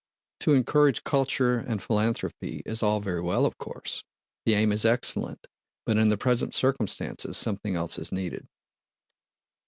To 0.39 0.55
encourage 0.55 1.03
culture 1.03 1.59
and 1.59 1.79
philanthropy 1.79 2.63
is 2.65 2.81
all 2.81 3.01
very 3.01 3.21
well 3.21 3.45
of 3.45 3.59
course. 3.59 4.03
The 4.47 4.55
aim 4.55 4.71
is 4.71 4.83
excellent 4.83 5.45
but 5.85 5.97
in 5.97 6.09
the 6.09 6.17
present 6.17 6.55
circumstances 6.55 7.37
something 7.37 7.75
else 7.75 7.99
is 7.99 8.11
needed." 8.11 8.47